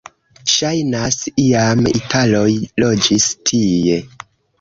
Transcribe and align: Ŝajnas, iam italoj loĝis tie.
Ŝajnas, 0.51 1.17
iam 1.43 1.81
italoj 1.91 2.47
loĝis 2.85 3.29
tie. 3.51 4.01